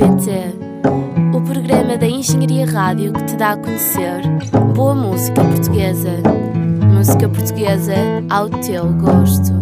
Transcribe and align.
PT, 0.00 0.56
o 1.36 1.42
programa 1.42 1.98
da 1.98 2.06
Engenharia 2.06 2.64
Rádio 2.64 3.12
que 3.12 3.22
te 3.24 3.36
dá 3.36 3.52
a 3.52 3.56
conhecer 3.58 4.22
boa 4.74 4.94
música 4.94 5.44
portuguesa. 5.44 6.22
Música 6.90 7.28
portuguesa 7.28 7.94
ao 8.30 8.48
teu 8.48 8.90
gosto. 8.94 9.52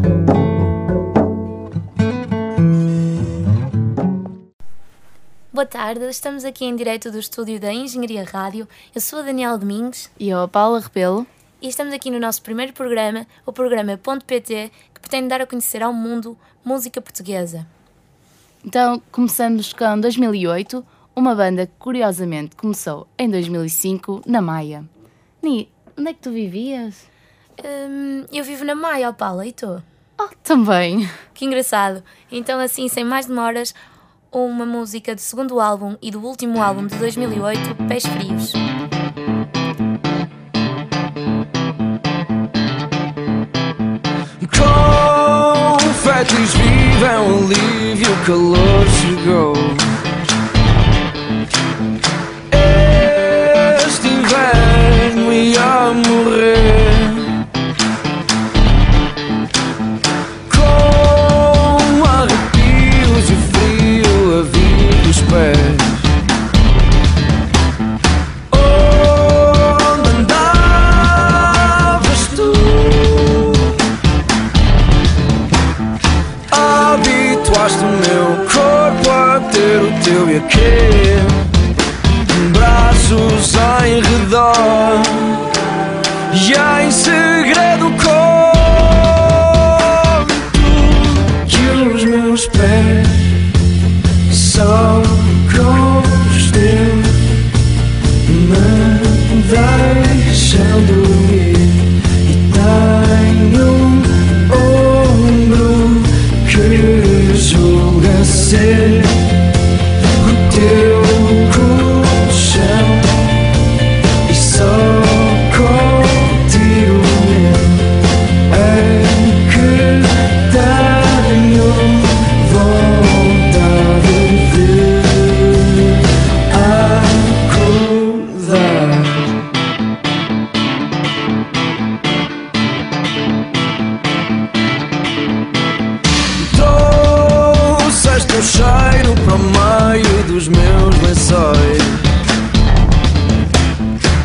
Boa 5.53 5.66
tarde, 5.66 6.09
estamos 6.09 6.45
aqui 6.45 6.64
em 6.64 6.77
direto 6.77 7.11
do 7.11 7.19
estúdio 7.19 7.59
da 7.59 7.73
Engenharia 7.73 8.23
Rádio. 8.23 8.69
Eu 8.95 9.00
sou 9.00 9.19
a 9.19 9.23
Daniela 9.23 9.59
Domingues. 9.59 10.09
E 10.21 10.29
eu, 10.29 10.43
a 10.43 10.46
Paula 10.46 10.79
Rebelo. 10.79 11.27
E 11.61 11.68
estamos 11.68 11.93
aqui 11.93 12.09
no 12.09 12.20
nosso 12.20 12.40
primeiro 12.40 12.72
programa, 12.72 13.27
o 13.45 13.52
programa 13.52 13.98
PT, 13.98 14.70
que 14.95 15.00
pretende 15.00 15.29
dar 15.29 15.40
a 15.40 15.46
conhecer 15.46 15.82
ao 15.82 15.93
mundo 15.93 16.38
música 16.64 17.00
portuguesa. 17.00 17.66
Então, 18.64 19.03
começamos 19.11 19.72
com 19.72 19.99
2008, 19.99 20.86
uma 21.16 21.35
banda 21.35 21.66
que 21.66 21.72
curiosamente 21.76 22.54
começou 22.54 23.08
em 23.18 23.29
2005 23.29 24.22
na 24.25 24.40
Maia. 24.40 24.85
Ni, 25.43 25.68
onde 25.99 26.11
é 26.11 26.14
que 26.14 26.21
tu 26.21 26.30
vivias? 26.30 27.08
Hum, 27.64 28.25
eu 28.32 28.44
vivo 28.44 28.64
na 28.64 28.77
Maia, 28.77 29.13
Paula, 29.13 29.44
e 29.44 29.52
tu? 29.52 29.82
Oh, 30.21 30.29
também. 30.44 31.08
Que 31.35 31.44
engraçado. 31.44 32.05
Então, 32.30 32.61
assim, 32.61 32.86
sem 32.86 33.02
mais 33.02 33.27
demoras, 33.27 33.75
uma 34.30 34.64
música 34.64 35.12
do 35.12 35.20
segundo 35.20 35.61
álbum 35.61 35.97
e 36.00 36.12
do 36.12 36.25
último 36.25 36.62
álbum 36.62 36.86
de 36.86 36.97
2008, 36.97 37.75
Pés 37.88 38.06
Frios. 38.06 38.52
please 46.28 46.55
leave, 46.56 47.03
I 47.03 47.20
will 47.27 47.41
leave 47.41 48.00
you 48.00 48.14
colors 48.25 49.03
to 49.03 49.25
go. 49.25 49.88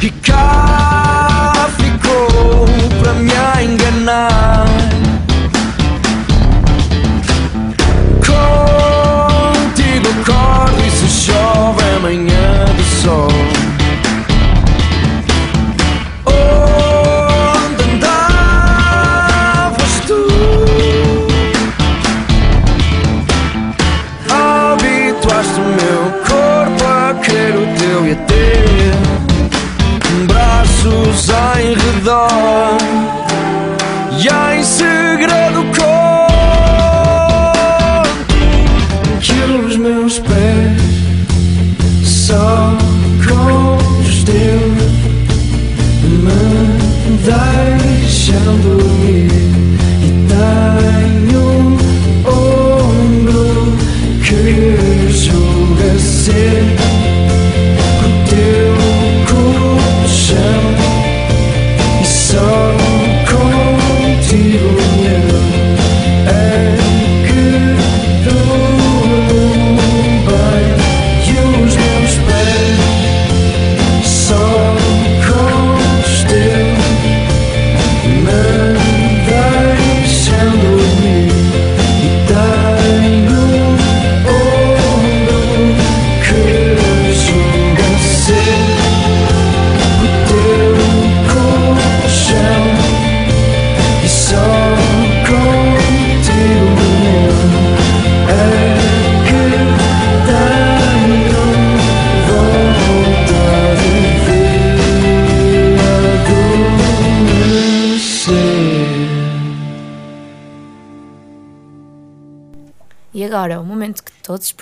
He 0.02 0.10
called. 0.24 0.63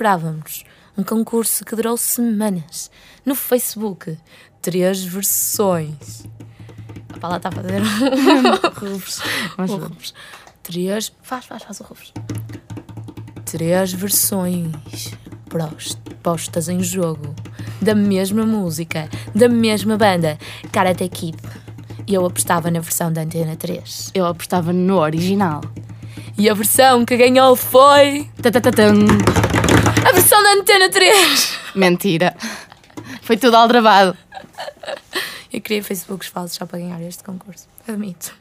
Esperávamos. 0.02 0.64
Um 0.98 1.04
concurso 1.04 1.64
que 1.64 1.76
durou 1.76 1.96
semanas. 1.96 2.90
No 3.24 3.36
Facebook. 3.36 4.18
Três 4.60 5.04
versões. 5.04 6.24
A 7.14 7.20
Paula 7.20 7.38
está 7.38 7.50
a 7.50 7.52
fazer 7.52 7.72
ver. 7.80 7.84
Rubens. 9.70 10.14
Três. 10.64 11.14
Faz, 11.22 11.46
faz, 11.46 11.64
faz 11.64 11.80
o 11.80 11.84
Rubens. 11.84 12.14
Três 13.46 13.94
versões 13.94 14.72
postas 16.24 16.70
em 16.70 16.82
jogo 16.82 17.36
da 17.82 17.94
mesma 17.94 18.46
música, 18.46 19.10
da 19.36 19.50
mesma 19.50 19.98
banda, 19.98 20.38
Karate 20.72 21.08
Kid. 21.10 21.38
E 22.08 22.14
eu 22.14 22.26
apostava 22.26 22.72
na 22.72 22.80
versão 22.80 23.12
da 23.12 23.22
Antena 23.22 23.56
3. 23.56 24.12
Eu 24.16 24.26
apostava 24.26 24.74
no 24.74 24.98
original. 24.98 25.62
E 26.38 26.50
a 26.50 26.54
versão 26.54 27.06
que 27.06 27.18
ganhou 27.18 27.56
foi. 27.56 28.30
A 30.08 30.12
versão 30.14 30.42
da 30.44 30.54
Antena 30.54 30.90
3! 30.90 31.60
Mentira. 31.76 32.36
Foi 33.22 33.38
tudo 33.38 33.56
aldrabado. 33.56 34.18
Eu 35.52 35.62
criei 35.62 35.82
Facebooks 35.82 36.28
falsos 36.28 36.58
só 36.58 36.66
para 36.66 36.80
ganhar 36.80 37.02
este 37.02 37.24
concurso. 37.24 37.68
Admito. 37.88 38.36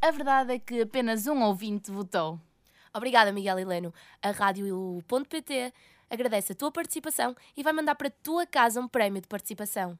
A 0.00 0.10
verdade 0.10 0.54
é 0.54 0.58
que 0.58 0.82
apenas 0.82 1.26
um 1.26 1.42
ouvinte 1.42 1.90
votou. 1.90 2.38
Obrigada, 2.92 3.32
Miguel 3.32 3.58
Heleno. 3.58 3.92
A 4.22 4.30
Rádio.pt 4.30 5.72
agradece 6.10 6.52
a 6.52 6.54
tua 6.54 6.70
participação 6.70 7.34
e 7.56 7.62
vai 7.62 7.72
mandar 7.72 7.94
para 7.94 8.08
a 8.08 8.12
tua 8.22 8.46
casa 8.46 8.80
um 8.80 8.86
prémio 8.86 9.20
de 9.20 9.28
participação. 9.28 9.98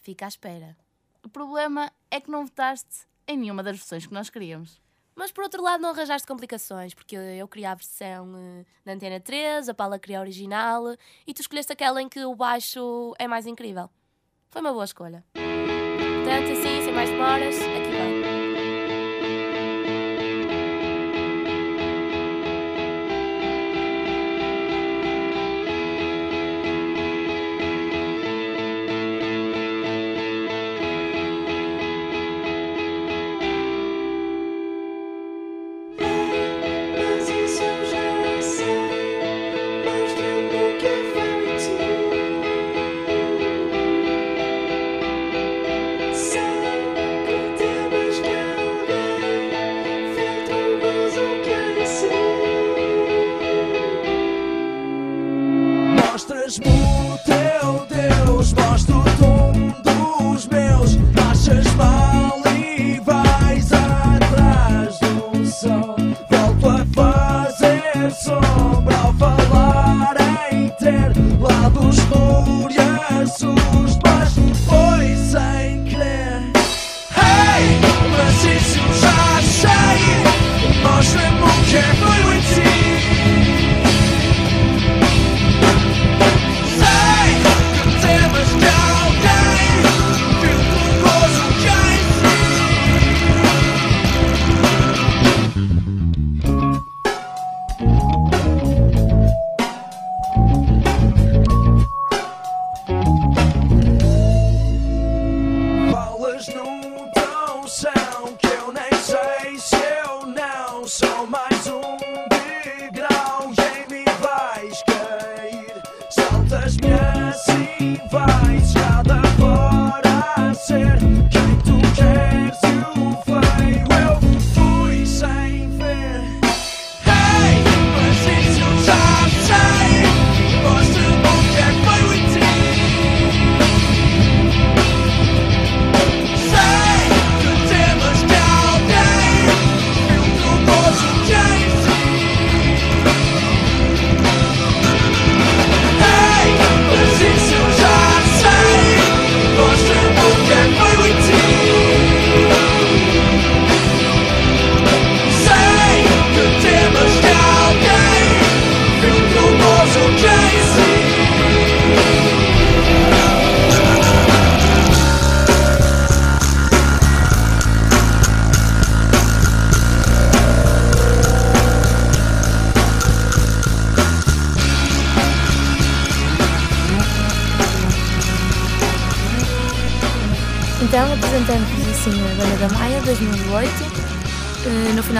Fica 0.00 0.24
à 0.24 0.28
espera. 0.28 0.76
O 1.22 1.28
problema 1.28 1.92
é 2.10 2.20
que 2.20 2.30
não 2.30 2.44
votaste 2.44 3.06
em 3.26 3.36
nenhuma 3.36 3.62
das 3.62 3.76
versões 3.76 4.06
que 4.06 4.14
nós 4.14 4.30
queríamos. 4.30 4.80
Mas 5.16 5.32
por 5.32 5.44
outro 5.44 5.62
lado, 5.62 5.80
não 5.80 5.90
arranjaste 5.90 6.28
complicações, 6.28 6.92
porque 6.92 7.16
eu 7.16 7.48
queria 7.48 7.70
a 7.70 7.74
versão 7.74 8.34
eh, 8.36 8.64
da 8.84 8.92
Antena 8.92 9.18
3, 9.18 9.70
a 9.70 9.74
Paula 9.74 9.98
queria 9.98 10.18
a 10.18 10.20
original 10.20 10.94
e 11.26 11.32
tu 11.32 11.40
escolheste 11.40 11.72
aquela 11.72 12.02
em 12.02 12.08
que 12.08 12.22
o 12.22 12.34
baixo 12.34 13.14
é 13.18 13.26
mais 13.26 13.46
incrível. 13.46 13.88
Foi 14.50 14.60
uma 14.60 14.72
boa 14.72 14.84
escolha. 14.84 15.24
Portanto, 15.32 16.52
assim, 16.52 16.84
sem 16.84 16.92
mais 16.92 17.08
demoras, 17.08 17.56
aqui 17.56 17.90
vai. 17.96 18.15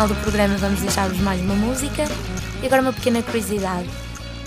Final 0.06 0.08
do 0.08 0.14
programa 0.22 0.56
vamos 0.56 0.80
deixar-vos 0.80 1.18
mais 1.20 1.40
uma 1.40 1.54
música. 1.54 2.04
E 2.62 2.66
agora 2.66 2.82
uma 2.82 2.92
pequena 2.92 3.22
curiosidade. 3.22 3.88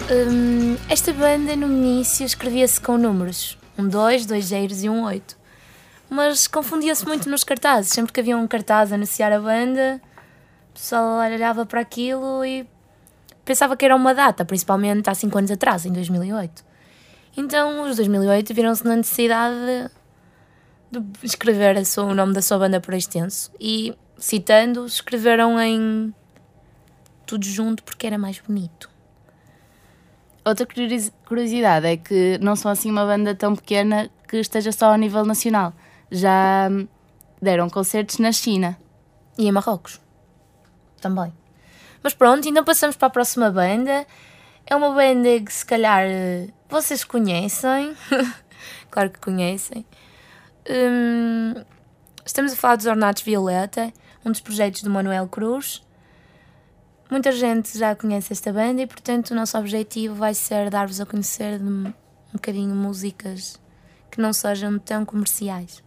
Hum, 0.10 0.77
esta 0.88 1.12
banda 1.12 1.55
no 1.55 1.67
início 1.67 2.25
escrevia-se 2.25 2.79
com 2.79 2.98
números. 2.98 3.57
Um 3.77 3.88
2, 3.88 4.25
dois 4.25 4.45
zeros 4.45 4.84
e 4.84 4.89
um 4.89 5.03
8. 5.03 5.38
Mas 6.10 6.48
confundia-se 6.48 7.05
muito 7.05 7.29
nos 7.29 7.43
cartazes. 7.43 7.91
Sempre 7.91 8.13
que 8.13 8.19
havia 8.19 8.38
um 8.38 8.48
cartaz 8.48 8.91
a 8.91 8.95
anunciar 8.95 9.31
a 9.31 9.39
banda, 9.39 10.01
o 10.69 10.74
pessoal 10.74 11.19
olhava 11.19 11.65
para 11.65 11.81
aquilo 11.81 12.45
e 12.45 12.67
pensava 13.43 13.75
que 13.75 13.84
era 13.84 13.95
uma 13.95 14.13
data, 14.13 14.45
principalmente 14.45 15.10
há 15.10 15.15
5 15.15 15.38
anos 15.38 15.51
atrás, 15.51 15.86
em 15.86 15.91
2008. 15.91 16.63
Então, 17.36 17.84
os 17.89 17.98
2008 17.98 18.53
viram-se 18.53 18.86
na 18.86 18.95
necessidade 18.95 19.89
de 20.91 21.03
escrever 21.24 21.75
o 21.98 22.13
nome 22.13 22.34
da 22.34 22.41
sua 22.41 22.57
banda 22.57 22.79
por 22.79 22.93
extenso 22.93 23.51
e, 23.60 23.95
citando, 24.19 24.85
escreveram 24.85 25.59
em 25.59 26.13
tudo 27.25 27.45
junto 27.45 27.83
porque 27.83 28.07
era 28.07 28.17
mais 28.17 28.39
bonito. 28.39 28.89
Outra 30.43 30.65
curiosi- 30.65 31.13
curiosidade 31.25 31.85
é 31.85 31.97
que 31.97 32.38
não 32.41 32.55
são 32.55 32.71
assim 32.71 32.89
uma 32.89 33.05
banda 33.05 33.35
tão 33.35 33.55
pequena 33.55 34.09
que 34.27 34.38
esteja 34.38 34.71
só 34.71 34.91
a 34.91 34.97
nível 34.97 35.25
nacional. 35.25 35.73
Já 36.09 36.67
hum, 36.71 36.88
deram 37.41 37.69
concertos 37.69 38.17
na 38.19 38.31
China. 38.31 38.77
E 39.38 39.47
em 39.47 39.51
Marrocos. 39.51 39.99
Também. 41.01 41.31
Mas 42.01 42.13
pronto, 42.13 42.47
então 42.47 42.63
passamos 42.63 42.95
para 42.95 43.07
a 43.07 43.11
próxima 43.11 43.51
banda. 43.51 44.05
É 44.65 44.75
uma 44.75 44.91
banda 44.91 45.39
que 45.39 45.51
se 45.53 45.65
calhar 45.65 46.03
eh, 46.03 46.47
vocês 46.69 47.03
conhecem. 47.03 47.95
claro 48.89 49.09
que 49.09 49.19
conhecem. 49.19 49.85
Hum, 50.69 51.53
estamos 52.25 52.53
a 52.53 52.55
falar 52.55 52.75
dos 52.75 52.85
Ornatos 52.85 53.23
Violeta, 53.23 53.91
um 54.25 54.31
dos 54.31 54.41
projetos 54.41 54.83
do 54.83 54.89
Manuel 54.89 55.27
Cruz. 55.27 55.83
Muita 57.09 57.31
gente 57.31 57.77
já 57.77 57.95
conhece 57.95 58.33
esta 58.33 58.53
banda 58.53 58.81
e, 58.81 58.88
portanto, 58.88 59.31
o 59.31 59.35
nosso 59.35 59.57
objetivo 59.57 60.15
vai 60.15 60.33
ser 60.33 60.69
dar-vos 60.69 61.01
a 61.01 61.05
conhecer 61.05 61.59
um 61.61 61.91
um 62.29 62.33
bocadinho 62.33 62.75
músicas 62.75 63.59
que 64.11 64.21
não 64.21 64.31
sejam 64.33 64.77
tão 64.79 65.03
comerciais. 65.05 65.83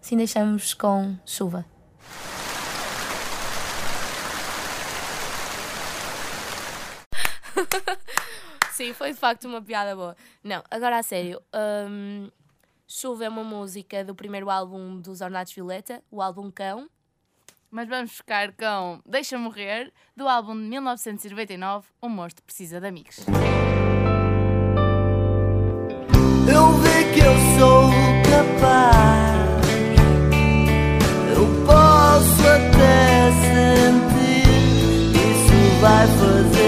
Assim 0.00 0.16
deixamos 0.16 0.74
com 0.74 1.16
chuva. 1.24 1.64
Sim, 8.72 8.92
foi 8.94 9.12
de 9.12 9.18
facto 9.18 9.46
uma 9.46 9.62
piada 9.62 9.94
boa. 9.94 10.16
Não, 10.42 10.62
agora 10.70 10.98
a 10.98 11.02
sério. 11.02 11.40
hum, 11.88 12.30
Chuva 12.86 13.24
é 13.24 13.28
uma 13.28 13.44
música 13.44 14.04
do 14.04 14.14
primeiro 14.14 14.50
álbum 14.50 15.00
dos 15.00 15.20
Ornatos 15.22 15.52
Violeta, 15.54 16.02
o 16.10 16.20
álbum 16.20 16.50
Cão. 16.50 16.90
Mas 17.74 17.88
vamos 17.88 18.12
ficar 18.12 18.52
com 18.52 19.00
Deixa 19.06 19.38
Morrer, 19.38 19.90
do 20.14 20.28
álbum 20.28 20.54
de 20.54 20.68
1999, 20.68 21.88
O 22.02 22.08
Monstro 22.10 22.44
Precisa 22.44 22.78
de 22.78 22.86
Amigos. 22.86 23.20
Eu 26.46 26.68
vi 26.78 27.14
que 27.14 27.20
eu 27.20 27.34
sou 27.58 27.88
capaz. 28.28 29.66
Eu 31.34 31.46
posso 31.64 32.42
até 32.46 33.32
sentir. 33.40 34.44
Isso 35.16 35.80
vai 35.80 36.06
fazer-nos 36.06 36.61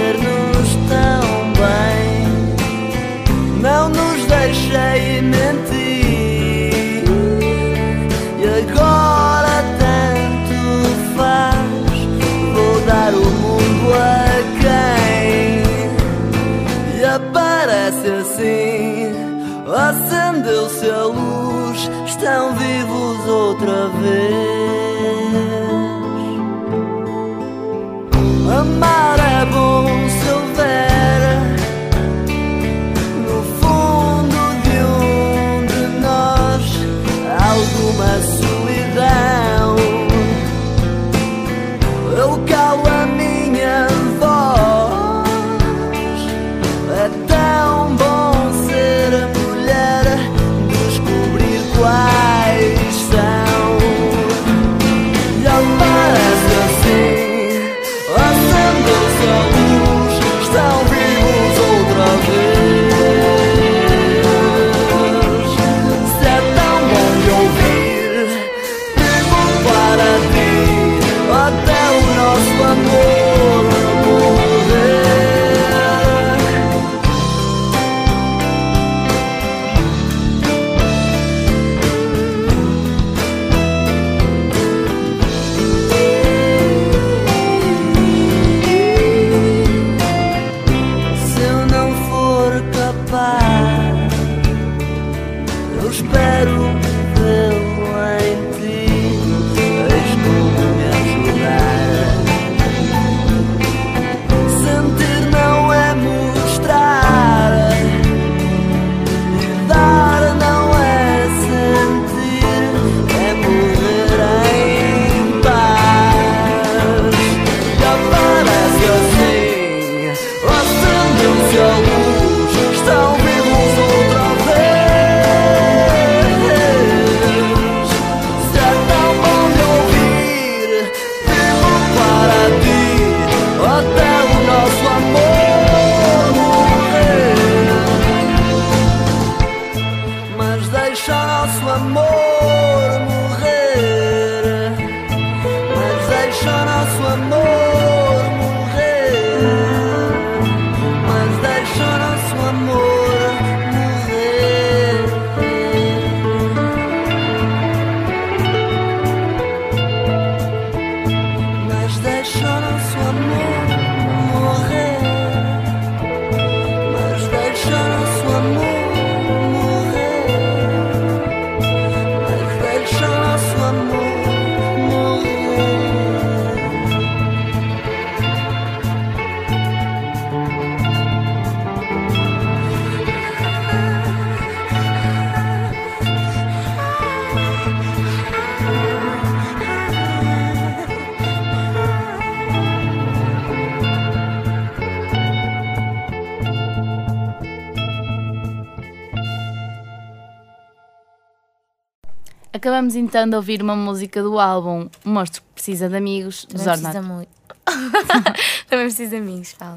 Acabamos 202.74 202.96
então 202.96 203.28
de 203.28 203.36
ouvir 203.36 203.62
uma 203.62 203.76
música 203.76 204.20
do 204.20 204.36
álbum 204.36 204.90
O 205.04 205.08
Monstro 205.08 205.42
que 205.42 205.48
Precisa 205.52 205.88
de 205.88 205.94
Amigos, 205.94 206.44
dos 206.44 206.64
Também 206.64 206.82
precisa 206.82 206.98
Ornatos. 206.98 207.08
muito. 207.08 207.30
Também 208.66 208.86
precisa 208.86 209.10
de 209.10 209.16
amigos, 209.16 209.52
fala. 209.52 209.76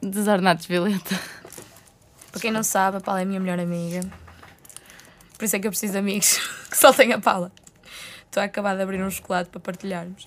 Dos 0.00 0.26
Ornatos 0.26 0.64
Violeta. 0.64 1.20
Para 2.32 2.40
quem 2.40 2.50
não 2.50 2.62
sabe, 2.62 2.96
a 2.96 3.00
Paula 3.02 3.20
é 3.20 3.24
a 3.24 3.26
minha 3.26 3.38
melhor 3.38 3.60
amiga. 3.60 4.00
Por 5.36 5.44
isso 5.44 5.56
é 5.56 5.58
que 5.58 5.66
eu 5.66 5.70
preciso 5.70 5.92
de 5.92 5.98
amigos 5.98 6.38
que 6.70 6.78
só 6.78 6.94
tenho 6.94 7.16
a 7.16 7.20
Paula. 7.20 7.52
Estou 8.24 8.42
a 8.42 8.46
acabar 8.46 8.74
de 8.74 8.82
abrir 8.82 9.04
um 9.04 9.10
chocolate 9.10 9.50
para 9.50 9.60
partilharmos. 9.60 10.26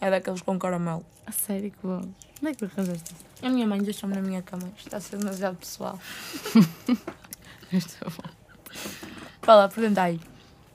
É 0.00 0.10
daqueles 0.10 0.42
com 0.42 0.58
caramelo. 0.58 1.06
A 1.24 1.30
sério, 1.30 1.70
que 1.70 1.86
bom. 1.86 2.02
Onde 2.42 2.50
é 2.50 2.52
que 2.52 2.64
arranjaste 2.64 3.14
isso? 3.14 3.46
A 3.46 3.48
minha 3.48 3.68
mãe 3.68 3.80
deixou-me 3.80 4.16
na 4.16 4.22
minha 4.22 4.42
cama. 4.42 4.72
Isto 4.76 4.88
está 4.88 4.96
a 4.96 5.00
ser 5.00 5.18
demasiado 5.18 5.54
pessoal. 5.54 6.00
Isto 7.72 7.96
é 8.04 8.10
bom. 8.10 8.39
Paula, 9.50 9.68
pergunta 9.68 10.02
aí. 10.02 10.20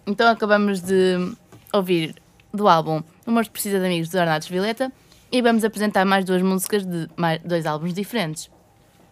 Então 0.05 0.27
acabamos 0.27 0.81
de 0.81 1.33
ouvir 1.71 2.13
do 2.53 2.67
álbum 2.67 3.01
O 3.25 3.31
Monstro 3.31 3.53
Precisa 3.53 3.79
de 3.79 3.85
Amigos, 3.85 4.09
dos 4.09 4.19
Ornatos 4.19 4.49
Violeta. 4.49 4.91
E 5.31 5.41
vamos 5.41 5.63
apresentar 5.63 6.03
mais 6.03 6.25
duas 6.25 6.41
músicas 6.41 6.85
de 6.85 7.07
mais, 7.15 7.39
dois 7.41 7.65
álbuns 7.65 7.93
diferentes. 7.93 8.51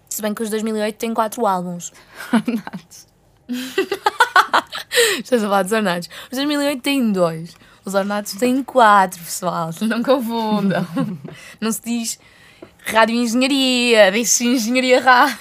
Se 0.10 0.22
bem 0.22 0.34
que 0.34 0.43
os 0.43 0.50
2008 0.50 0.98
têm 0.98 1.13
quatro 1.13 1.48
álbuns. 1.48 1.93
Ornatos. 2.34 3.08
Estás 5.24 5.41
a 5.41 5.48
falar 5.48 5.63
dos 5.63 5.72
ornados. 5.72 6.10
Os 6.29 6.38
2008 6.38 6.82
têm 6.82 7.13
dois. 7.13 7.55
Os 7.86 7.93
ornados 7.93 8.34
têm 8.34 8.62
quatro, 8.65 9.17
pessoal. 9.24 9.70
Não 9.79 10.03
confundam. 10.03 10.86
Não 11.62 11.72
se 11.72 11.82
diz 11.82 12.20
rádio 12.86 13.15
engenharia, 13.15 14.12
diz-se 14.12 14.46
engenharia 14.46 15.00
rádio. 15.00 15.38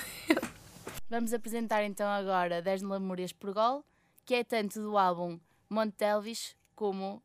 Vamos 1.11 1.35
apresentar 1.35 1.83
então 1.83 2.09
agora 2.09 2.63
10 2.63 2.83
Lamúrias 2.83 3.33
por 3.33 3.53
Gol, 3.53 3.85
que 4.25 4.35
é 4.35 4.45
tanto 4.45 4.81
do 4.81 4.97
álbum 4.97 5.39
Monte 5.69 6.05
Elvis 6.05 6.57
como 6.75 7.23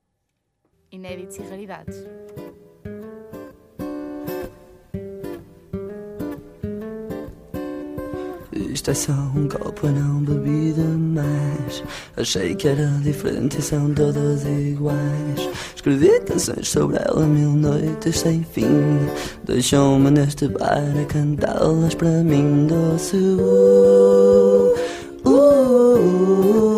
Inéditos 0.91 1.37
e 1.37 1.41
Raridades. 1.41 1.95
Isto 8.77 8.91
é 8.91 8.93
só 8.93 9.11
um 9.11 9.47
copo, 9.49 9.87
não 9.87 10.23
bebi 10.23 10.71
demais. 10.71 11.83
Achei 12.15 12.55
que 12.55 12.67
era 12.67 12.87
diferente 13.03 13.59
e 13.59 13.61
são 13.61 13.93
todas 13.93 14.43
iguais. 14.45 15.49
Escrevi 15.75 16.19
canções 16.21 16.67
sobre 16.69 16.97
ela 16.97 17.25
mil 17.25 17.51
noites 17.51 18.19
sem 18.19 18.43
fim. 18.43 18.99
Deixou-me 19.43 20.11
neste 20.11 20.47
bar 20.47 20.83
a 20.99 21.05
cantá-las 21.05 21.95
para 21.95 22.23
mim, 22.23 22.67
doce. 22.67 23.17
Uh, 23.17 24.73
uh, 25.25 25.33
uh, 25.33 26.76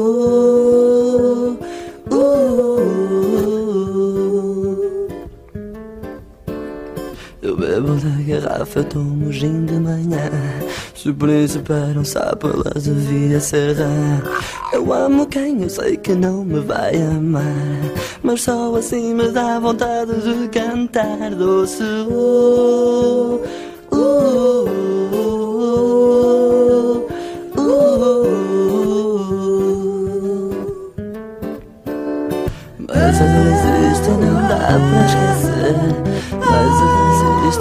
Da 7.95 8.09
garrafa, 8.23 8.83
tomo 8.83 9.31
gin 9.31 9.65
de 9.65 9.73
manhã. 9.73 10.29
Se 10.93 11.09
o 11.09 11.13
príncipe 11.13 11.73
um 11.97 12.05
sapo, 12.05 12.47
ela 12.47 12.71
devia 12.75 13.39
ser. 13.39 13.77
Eu 14.71 14.93
amo 14.93 15.25
quem 15.25 15.63
eu 15.63 15.69
sei 15.69 15.97
que 15.97 16.13
não 16.13 16.45
me 16.45 16.59
vai 16.59 17.01
amar. 17.01 17.43
Mas 18.21 18.43
só 18.43 18.75
assim 18.75 19.13
me 19.15 19.29
dá 19.29 19.59
vontade 19.59 20.11
de 20.21 20.47
cantar 20.49 21.31
doce. 21.31 21.83
Uh, 21.83 23.41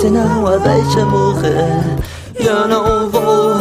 existe, 0.08 0.10
não 0.10 0.46
a 0.46 0.56
deixa 0.56 1.04
morrer. 1.04 1.82
Eu 2.34 2.66
não 2.66 3.10
vou 3.10 3.58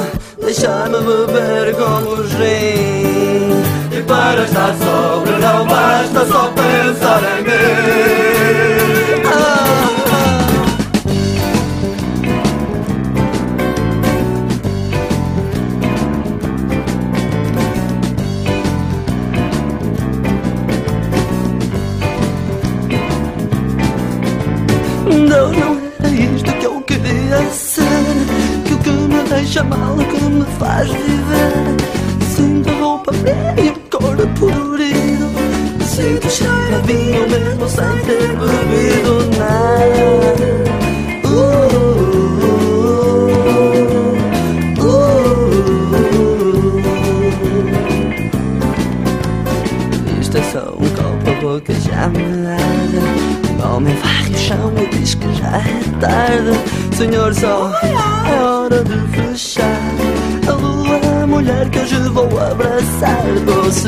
mulher 61.47 61.69
que 61.69 61.79
hoje 61.79 61.95
vou 62.09 62.25
abraçar 62.39 63.23
Doce. 63.45 63.87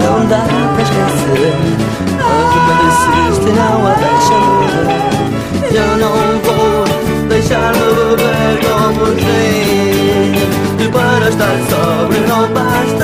Não 0.00 0.26
dá 0.26 0.44
pra 0.74 0.82
esquecer 0.82 1.54
Mas 2.14 2.50
ela 2.56 2.74
existe, 2.88 3.50
não 3.50 3.78
a 3.86 3.88
deixa 3.94 4.38
Eu 5.74 5.90
não 5.96 6.16
vou 6.44 6.68
deixar-me 7.28 7.88
beber 7.94 8.54
como 8.62 9.06
E 10.78 10.88
para 10.88 11.28
estar 11.28 11.56
sóbrio 11.68 12.22
não 12.28 12.42
basta 12.52 12.97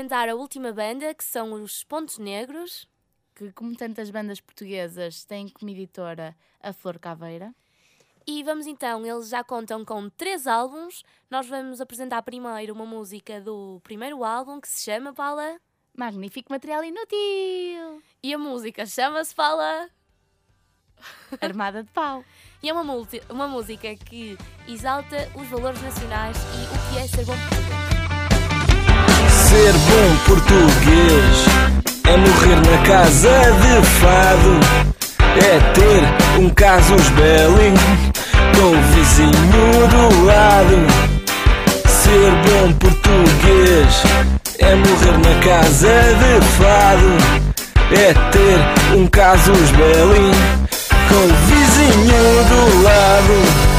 apresentar 0.00 0.30
a 0.30 0.34
última 0.34 0.72
banda, 0.72 1.12
que 1.12 1.22
são 1.22 1.52
os 1.52 1.84
Pontos 1.84 2.16
Negros. 2.16 2.88
Que, 3.34 3.52
como 3.52 3.76
tantas 3.76 4.10
bandas 4.10 4.40
portuguesas, 4.40 5.24
têm 5.24 5.46
como 5.48 5.70
editora 5.70 6.34
a 6.62 6.72
Flor 6.72 6.98
Caveira. 6.98 7.54
E 8.26 8.42
vamos 8.42 8.66
então, 8.66 9.04
eles 9.04 9.28
já 9.28 9.44
contam 9.44 9.84
com 9.84 10.08
três 10.08 10.46
álbuns. 10.46 11.02
Nós 11.30 11.46
vamos 11.46 11.82
apresentar 11.82 12.22
primeiro 12.22 12.72
uma 12.72 12.86
música 12.86 13.40
do 13.42 13.78
primeiro 13.84 14.24
álbum 14.24 14.58
que 14.58 14.68
se 14.68 14.84
chama 14.84 15.12
Paula. 15.12 15.60
Magnífico 15.94 16.50
material 16.50 16.82
inútil! 16.82 18.02
E 18.22 18.32
a 18.32 18.38
música 18.38 18.86
chama-se 18.86 19.34
Paula. 19.34 19.90
Armada 21.42 21.82
de 21.82 21.90
pau. 21.90 22.24
E 22.62 22.70
é 22.70 22.72
uma, 22.72 22.84
multi- 22.84 23.22
uma 23.28 23.46
música 23.48 23.94
que 23.96 24.36
exalta 24.66 25.16
os 25.38 25.46
valores 25.48 25.80
nacionais 25.82 26.36
e 26.38 26.64
o 26.64 26.94
que 26.94 26.98
é 27.00 27.06
ser 27.06 27.24
bom 27.26 27.34
português. 27.36 27.89
Ser 29.50 29.72
bom 29.72 30.16
português 30.26 31.44
é 32.06 32.16
morrer 32.16 32.54
na 32.54 32.78
casa 32.86 33.52
de 33.60 33.84
fado, 33.98 34.60
é 35.36 35.58
ter 35.74 36.40
um 36.40 36.48
casus 36.50 37.08
belli 37.08 37.74
com 38.54 38.70
o 38.70 38.82
vizinho 38.94 39.88
do 39.88 40.24
lado. 40.24 40.86
Ser 41.84 42.30
bom 42.46 42.72
português 42.74 44.02
é 44.60 44.76
morrer 44.76 45.18
na 45.18 45.34
casa 45.44 45.98
de 46.20 46.46
fado, 46.56 47.12
é 47.90 48.14
ter 48.30 48.96
um 48.96 49.08
casus 49.08 49.70
belli 49.72 50.30
com 51.08 51.24
o 51.24 51.34
vizinho 51.48 52.44
do 52.48 52.82
lado. 52.84 53.69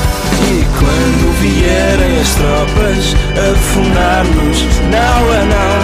E 0.49 0.65
quando 0.80 1.23
vierem 1.39 2.19
as 2.19 2.36
tropas 2.36 3.15
a 3.38 3.56
fundar-nos, 3.56 4.60
não 4.89 5.21
a 5.32 5.41
não, 5.45 5.80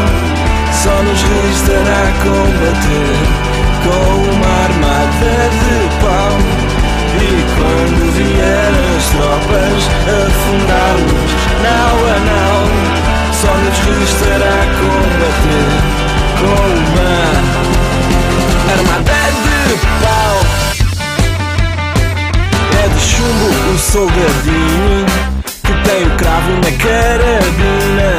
só 0.74 0.96
nos 1.04 1.22
restará 1.22 2.04
combater 2.24 3.16
com 3.84 4.08
uma 4.32 4.52
armada 4.64 5.34
de 5.50 5.78
pau. 6.02 6.36
E 7.20 7.46
quando 7.56 8.00
vierem 8.14 8.88
as 8.96 8.98
as 8.98 9.10
tropas 9.10 9.82
afundar-nos 10.26 11.32
Não 11.64 11.96
a 12.06 12.18
não 12.20 12.66
Só 13.34 13.54
nos 13.58 13.78
restará 13.80 14.58
combater 14.80 15.72
Com 16.40 16.58
uma 16.78 17.14
armada 18.74 19.20
de 19.44 19.78
pau 20.04 20.27
chumbo 23.08 23.74
o 23.74 23.78
soldadinho 23.78 25.06
Que 25.64 25.90
tem 25.90 26.04
o 26.06 26.12
cravo 26.18 26.52
na 26.52 26.72
carabina. 26.84 28.18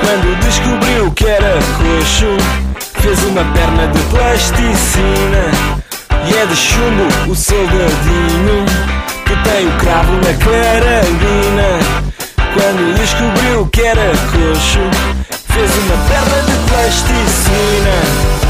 Quando 0.00 0.40
descobriu 0.40 1.10
que 1.12 1.26
era 1.26 1.58
coxo 1.76 2.36
Fez 3.00 3.22
uma 3.24 3.44
perna 3.52 3.88
de 3.88 3.98
plasticina. 4.04 5.44
E 6.26 6.34
é 6.36 6.46
de 6.46 6.56
chumbo 6.56 7.30
o 7.30 7.34
soldadinho 7.34 8.64
Que 9.26 9.36
tem 9.48 9.66
o 9.66 9.72
cravo 9.78 10.12
na 10.16 10.34
carabina. 10.44 11.68
Quando 12.54 12.94
descobriu 12.96 13.66
que 13.66 13.82
era 13.82 14.12
coxo 14.30 14.80
Fez 15.52 15.70
uma 15.76 15.96
perna 16.08 16.42
de 16.42 16.56
plasticina 16.70 18.43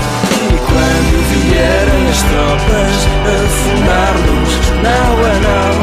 E 0.44 0.58
quando 0.58 1.14
vierem 1.30 2.02
as 2.10 2.20
tropas 2.22 2.96
Afundar-nos, 3.44 4.52
não 4.82 5.12
a 5.24 5.34
não 5.46 5.74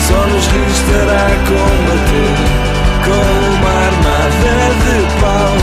Só 0.00 0.20
nos 0.26 0.46
restará 0.46 1.26
combater 1.46 2.64
com 3.04 3.10
uma 3.10 3.72
armada 3.86 4.54
de 4.82 4.96
pau. 5.20 5.54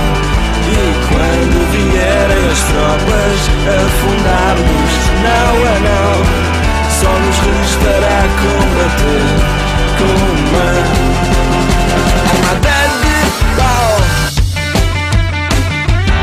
E 0.68 0.80
quando 1.10 1.58
vierem 1.72 2.44
as 2.52 2.62
tropas 2.70 3.40
afundar-nos, 3.68 4.94
não 5.24 5.54
a 5.66 5.76
não, 5.88 6.18
só 7.00 7.12
nos 7.20 7.38
restará 7.40 8.20
combater 8.42 9.26
com 9.98 10.14
uma 10.40 10.68
armada 12.52 12.78
de 13.02 13.18
pau. 13.58 13.94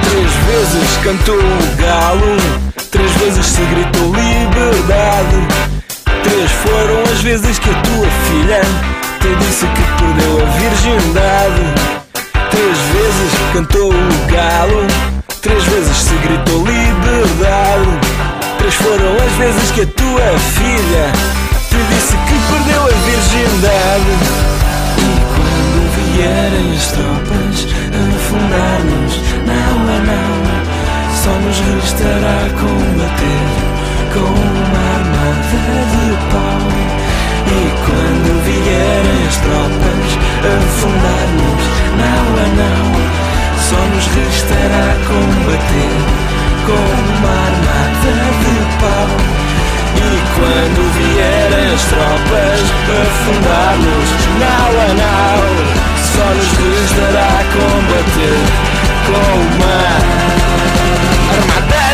Três 0.03 0.33
vezes 0.47 0.89
cantou 1.03 1.43
vezes 7.29 7.59
que 7.59 7.69
a 7.69 7.75
tua 7.75 8.07
filha 8.27 8.61
te 9.21 9.29
disse 9.45 9.67
que 9.67 9.83
perdeu 10.01 10.41
a 10.41 10.51
virgindade. 10.57 11.63
Três 12.51 12.79
vezes 12.79 13.33
cantou 13.53 13.93
o 13.93 14.33
galo, 14.33 14.87
três 15.43 15.63
vezes 15.65 15.95
se 15.95 16.15
gritou 16.15 16.65
liberdade. 16.65 18.01
Três 18.57 18.75
foram 18.77 19.13
as 19.17 19.33
vezes 19.33 19.71
que 19.73 19.83
a 19.83 19.87
tua 19.89 20.39
filha 20.57 21.13
te 21.69 21.77
disse 21.93 22.17
que 22.17 22.37
perdeu 22.51 22.83
a 22.83 22.95
virgindade. 23.11 24.13
E 24.97 25.11
quando 25.35 25.81
vierem 25.97 26.77
as 26.79 26.87
tropas 26.93 27.67
afundar-nos, 28.17 29.21
não 29.45 29.77
é 29.93 30.01
não, 30.09 30.35
só 31.15 31.33
nos 31.41 31.59
restará 31.61 32.49
combater 32.59 33.69
com 34.15 34.31
uma 34.33 34.81
armada 34.95 35.78
as 39.29 39.37
tropas 39.37 40.09
afundar-nos, 40.41 41.65
não 42.01 42.25
a 42.35 42.49
não, 42.57 42.89
só 43.61 43.77
nos 43.93 44.07
restará 44.17 44.89
combater 45.07 45.97
com 46.65 46.85
uma 47.13 47.35
armada 47.49 48.15
de 48.41 48.57
pau. 48.81 49.11
E 49.97 50.11
quando 50.35 50.81
vierem 50.97 51.67
as 51.75 51.85
tropas 51.85 52.61
afundar-nos, 53.05 54.09
não 54.41 54.71
a 54.81 54.91
não, 54.97 55.45
só 56.05 56.27
nos 56.35 56.51
restará 56.57 57.33
combater 57.53 58.41
com 59.07 59.29
uma 59.57 59.77
armada 61.37 61.88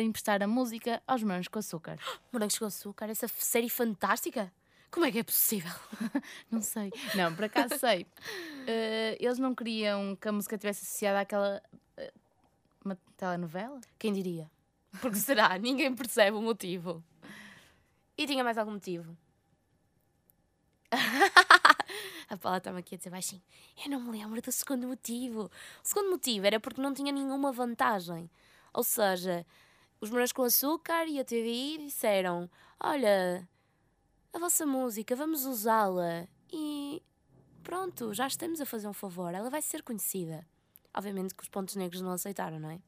para 0.00 0.06
emprestar 0.06 0.42
a 0.42 0.46
música 0.46 1.02
aos 1.06 1.22
Morangos 1.22 1.48
com 1.48 1.58
Açúcar. 1.58 1.98
Morangos 2.32 2.58
com 2.58 2.64
açúcar, 2.64 3.10
essa 3.10 3.28
série 3.28 3.68
fantástica? 3.68 4.50
Como 4.90 5.04
é 5.04 5.12
que 5.12 5.18
é 5.18 5.22
possível? 5.22 5.70
Não 6.50 6.62
sei. 6.62 6.90
Não, 7.14 7.34
por 7.34 7.44
acaso 7.44 7.78
sei. 7.78 8.06
Eh, 8.66 9.16
eles 9.18 9.38
não 9.38 9.54
queriam 9.54 10.14
que 10.14 10.28
a 10.28 10.32
música 10.32 10.54
estivesse 10.54 10.84
associada 10.84 11.20
àquela. 11.20 11.62
eh, 11.96 12.12
uma 12.84 12.96
telenovela? 13.16 13.80
Quem 13.98 14.12
diria? 14.12 14.50
Porque 15.00 15.16
será? 15.18 15.58
Ninguém 15.58 15.94
percebe 15.94 16.36
o 16.36 16.42
motivo. 16.42 17.02
E 18.16 18.26
tinha 18.26 18.44
mais 18.44 18.58
algum 18.58 18.72
motivo? 18.72 19.16
a 22.28 22.36
Paula 22.36 22.58
está-me 22.58 22.78
aqui 22.80 22.94
a 22.94 22.98
dizer 22.98 23.10
baixinho. 23.10 23.42
Eu 23.82 23.90
não 23.90 24.00
me 24.00 24.12
lembro 24.12 24.40
do 24.40 24.52
segundo 24.52 24.86
motivo. 24.86 25.50
O 25.82 25.86
segundo 25.88 26.10
motivo 26.10 26.46
era 26.46 26.60
porque 26.60 26.80
não 26.80 26.92
tinha 26.92 27.10
nenhuma 27.10 27.50
vantagem. 27.50 28.30
Ou 28.72 28.84
seja, 28.84 29.44
os 30.00 30.10
morangos 30.10 30.32
com 30.32 30.42
açúcar 30.42 31.06
e 31.06 31.20
a 31.20 31.24
TVI 31.24 31.78
disseram: 31.78 32.48
Olha, 32.82 33.48
a 34.32 34.38
vossa 34.38 34.64
música, 34.66 35.14
vamos 35.16 35.44
usá-la. 35.44 36.26
E 36.52 37.02
pronto, 37.62 38.12
já 38.14 38.26
estamos 38.26 38.60
a 38.60 38.66
fazer 38.66 38.88
um 38.88 38.92
favor. 38.92 39.34
Ela 39.34 39.50
vai 39.50 39.62
ser 39.62 39.82
conhecida. 39.82 40.46
Obviamente 40.96 41.34
que 41.34 41.42
os 41.42 41.48
pontos 41.48 41.76
negros 41.76 42.00
não 42.00 42.12
aceitaram, 42.12 42.58
não 42.58 42.70
é? 42.70 42.80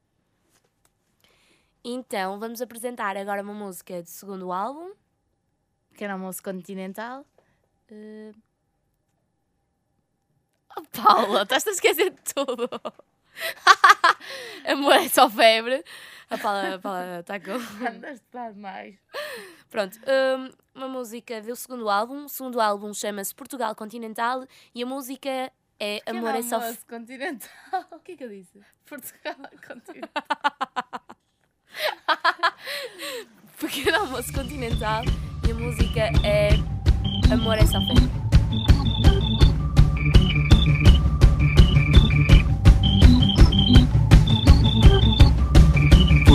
Então, 1.85 2.38
vamos 2.38 2.61
apresentar 2.61 3.16
agora 3.16 3.42
uma 3.42 3.55
música 3.55 4.03
do 4.03 4.09
segundo 4.09 4.53
álbum. 4.53 4.92
Que 5.94 6.05
era 6.05 6.14
almoço 6.14 6.42
continental. 6.42 7.27
Eh, 7.88 8.33
Oh, 10.77 10.83
Paula, 11.03 11.42
estás 11.42 11.66
a 11.66 11.70
esquecer 11.70 12.11
de 12.11 12.22
tudo. 12.35 12.68
Amor 14.66 14.94
é 14.94 15.08
só 15.08 15.28
febre. 15.28 15.84
A 16.30 16.38
Paula, 16.38 16.74
a 16.74 16.78
Paula 16.78 17.20
está 17.20 17.38
com. 17.40 17.52
Andaste 17.86 18.24
demais. 18.32 18.94
Pronto, 19.70 19.98
hum, 19.98 20.50
uma 20.74 20.88
música 20.88 21.40
do 21.42 21.54
segundo 21.56 21.88
álbum. 21.90 22.24
O 22.24 22.28
segundo 22.28 22.60
álbum 22.60 22.94
chama-se 22.94 23.34
Portugal 23.34 23.74
Continental 23.74 24.46
e 24.74 24.82
a 24.82 24.86
música 24.86 25.52
é 25.78 26.00
Amor 26.06 26.34
é 26.34 26.42
só 26.42 26.60
febre. 26.60 26.66
almoço 26.66 26.86
continental. 26.86 27.50
O 27.92 27.98
que 27.98 28.12
é 28.12 28.16
que 28.16 28.24
eu 28.24 28.28
disse? 28.28 28.60
Portugal 28.86 29.34
continental. 29.66 30.10
Pequeno 33.58 33.96
almoço 33.98 34.32
continental 34.32 35.04
e 35.46 35.50
a 35.50 35.54
música 35.54 36.00
é 36.24 36.50
Amor 37.32 37.56
é 37.58 37.66
só 37.66 37.80
febre. 37.80 39.51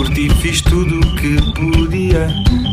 Por 0.08 0.14
ti 0.14 0.30
fiz 0.40 0.62
tudo 0.62 1.00
o 1.00 1.14
que 1.16 1.36
podia 1.52 2.28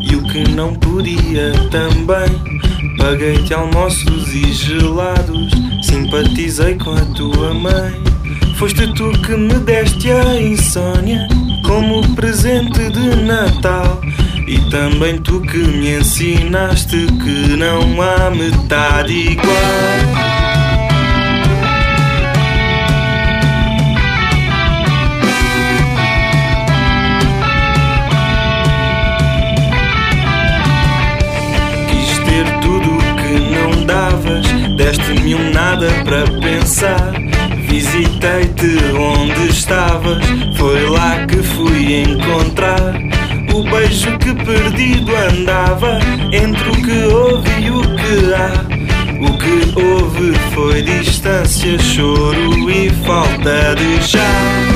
e 0.10 0.16
o 0.16 0.24
que 0.24 0.50
não 0.52 0.74
podia 0.74 1.52
também. 1.70 2.96
Paguei-te 2.98 3.54
almoços 3.54 4.34
e 4.34 4.54
gelados, 4.54 5.52
simpatizei 5.84 6.76
com 6.76 6.92
a 6.92 7.02
tua 7.14 7.54
mãe. 7.54 7.94
Foste 8.56 8.88
tu 8.94 9.12
que 9.20 9.36
me 9.36 9.54
deste 9.56 10.12
a 10.12 10.42
insônia 10.42 11.28
como 11.66 12.08
presente 12.16 12.90
de 12.90 13.16
Natal. 13.24 14.00
E 14.48 14.58
também 14.70 15.18
tu 15.18 15.42
que 15.42 15.58
me 15.58 15.98
ensinaste 15.98 17.06
que 17.22 17.58
não 17.58 18.02
há 18.02 18.30
metade 18.30 19.12
igual. 19.12 20.45
Deste-me 34.76 35.36
um 35.36 35.52
nada 35.52 35.88
para 36.04 36.24
pensar. 36.40 37.14
Visitei-te 37.68 38.78
onde 38.98 39.50
estavas, 39.50 40.24
foi 40.58 40.90
lá 40.90 41.26
que 41.26 41.38
fui 41.38 42.02
encontrar 42.02 42.96
o 43.54 43.64
beijo 43.64 44.18
que 44.18 44.34
perdido 44.34 45.16
andava 45.16 46.00
entre 46.32 46.70
o 46.70 46.74
que 46.74 47.14
houve 47.14 47.62
e 47.62 47.72
o 47.72 47.82
que 47.82 48.34
há. 48.34 48.86
O 49.22 49.38
que 49.38 49.80
houve 49.80 50.34
foi 50.54 50.82
distância, 50.82 51.80
choro 51.80 52.70
e 52.70 52.90
falta 53.06 53.76
de 53.76 54.02
já. 54.06 54.75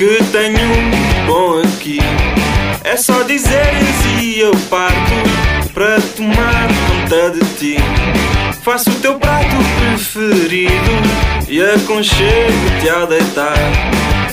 Que 0.00 0.24
tenho 0.32 1.26
bom 1.26 1.60
aqui. 1.60 1.98
É 2.84 2.96
só 2.96 3.22
dizeres 3.22 4.06
e 4.18 4.40
eu 4.40 4.50
parto 4.70 5.74
para 5.74 6.00
tomar 6.16 6.68
conta 6.88 7.30
de 7.32 7.44
ti. 7.56 7.76
Faço 8.62 8.88
o 8.88 8.94
teu 8.94 9.18
prato 9.18 9.56
preferido 9.78 10.90
e 11.46 11.60
aconchego-te 11.60 12.88
ao 12.88 13.06
deitar 13.08 13.58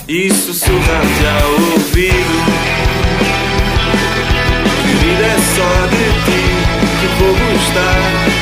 e 0.07 0.33
sussurrar-te 0.33 1.25
ao 1.43 1.51
ouvido. 1.73 2.45
Querida, 4.83 5.25
é 5.25 5.37
só 5.53 5.87
de 5.87 6.05
ti 6.23 6.43
que 7.01 7.07
vou 7.21 7.33
gostar. 7.33 8.36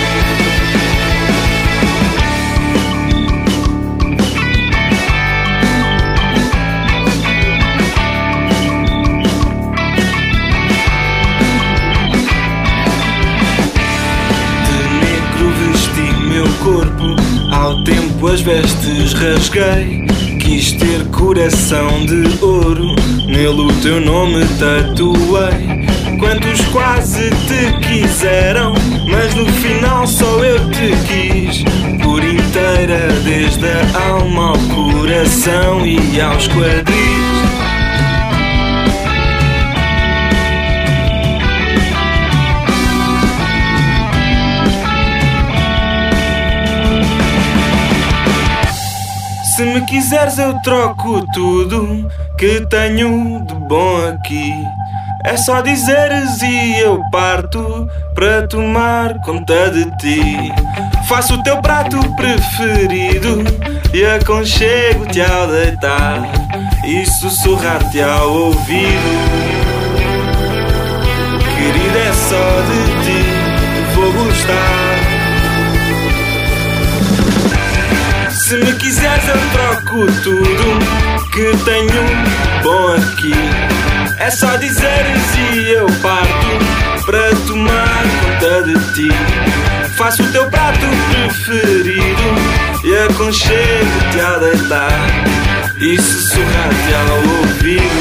Corpo, 16.66 17.16
ao 17.52 17.84
tempo 17.84 18.28
as 18.28 18.42
vestes 18.42 19.14
rasguei. 19.14 20.04
Quis 20.40 20.74
ter 20.74 21.06
coração 21.12 22.06
de 22.06 22.44
ouro, 22.44 22.96
nele 23.28 23.62
o 23.62 23.72
teu 23.82 24.02
nome 24.02 24.44
tatuei. 24.60 25.86
Quantos 26.20 26.62
quase 26.72 27.30
te 27.30 27.88
quiseram, 27.88 28.74
mas 29.08 29.36
no 29.36 29.46
final 29.46 30.08
só 30.08 30.44
eu 30.44 30.60
te 30.72 30.92
quis. 31.08 31.64
Por 32.04 32.24
inteira, 32.24 33.10
desde 33.24 33.68
a 33.68 34.10
alma 34.10 34.50
ao 34.50 34.58
coração 34.76 35.86
e 35.86 36.20
aos 36.20 36.48
quadris. 36.48 36.95
Me 49.76 49.86
quiseres 49.86 50.38
eu 50.38 50.58
troco 50.62 51.26
tudo 51.34 52.10
que 52.38 52.66
tenho 52.68 53.46
de 53.46 53.54
bom 53.56 54.08
aqui. 54.08 54.54
É 55.26 55.36
só 55.36 55.60
dizeres 55.60 56.42
e 56.42 56.80
eu 56.80 57.02
parto 57.12 57.86
para 58.14 58.48
tomar 58.48 59.20
conta 59.20 59.70
de 59.72 59.84
ti. 59.98 60.54
Faço 61.10 61.34
o 61.34 61.44
teu 61.44 61.58
prato 61.58 61.98
preferido 62.16 63.44
e 63.94 64.06
aconchego-te 64.06 65.22
ao 65.22 65.48
deitar 65.48 66.22
e 66.86 67.06
sussurrar-te 67.06 68.02
ao 68.02 68.32
ouvido. 68.32 68.86
Querida, 71.58 72.00
é 72.00 72.14
só 72.14 72.62
de 72.62 73.04
ti 73.04 73.26
que 73.74 73.96
vou 73.96 74.14
gostar. 74.14 74.95
Se 78.46 78.56
me 78.58 78.72
quiseres 78.74 79.28
eu 79.28 79.40
troco 79.54 80.06
tudo 80.22 81.30
que 81.32 81.58
tenho 81.66 82.62
bom 82.62 82.94
aqui. 82.94 83.34
É 84.20 84.30
só 84.30 84.56
dizeres 84.58 85.24
e 85.52 85.72
eu 85.72 85.88
parto 86.00 87.06
para 87.08 87.36
tomar 87.48 88.04
conta 88.22 88.62
de 88.62 88.76
ti. 88.94 89.10
Faço 89.98 90.22
o 90.22 90.32
teu 90.32 90.48
prato 90.52 90.86
preferido 91.10 92.22
e 92.84 92.96
aconchego-te 93.10 94.20
a 94.20 94.38
deitar 94.38 95.10
e 95.82 96.00
sussurrar-te 96.00 96.94
ao 96.94 97.18
ouvido. 97.40 98.00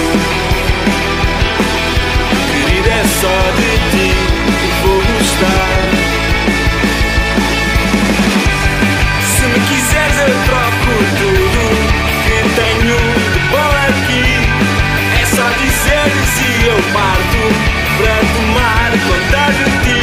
Querida, 2.53 2.91
é 2.91 3.05
só 3.19 3.37
de 3.57 3.71
ti 3.97 4.04
tomar 19.05 19.09
conta 19.09 19.53
de 19.53 19.65
ti. 19.85 20.01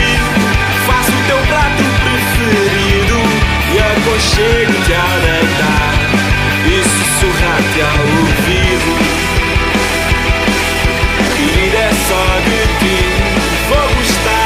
Faço 0.85 1.11
o 1.11 1.21
teu 1.27 1.37
prato 1.47 1.83
preferido 2.03 3.19
e 3.73 3.79
aconchego-te 3.79 4.93
a 4.93 5.19
deitar 5.19 5.93
e 6.67 6.83
sussurrar-te 6.83 7.81
ao 7.81 7.99
ouvido. 8.19 8.93
Querida, 11.35 11.77
é 11.77 11.91
só 12.07 12.23
de 12.41 12.61
ti 12.79 12.99
vou 13.69 13.87
gostar. 13.95 14.41